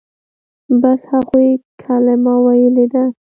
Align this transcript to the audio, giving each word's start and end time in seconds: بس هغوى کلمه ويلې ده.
بس 0.81 1.01
هغوى 1.11 1.47
کلمه 1.83 2.35
ويلې 2.45 2.85
ده. 2.93 3.03